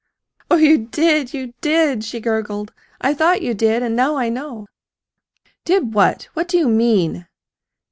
"Oh, 0.49 0.55
you 0.55 0.79
did, 0.87 1.31
you 1.31 1.53
did!" 1.61 2.03
she 2.03 2.19
gurgled. 2.19 2.73
"I 3.01 3.13
thought 3.13 3.43
you 3.43 3.53
did, 3.53 3.83
and 3.83 3.95
now 3.95 4.15
I 4.15 4.29
know!" 4.29 4.65
"Did 5.63 5.93
what? 5.93 6.27
What 6.33 6.47
do 6.47 6.57
you 6.57 6.69
mean?" 6.69 7.27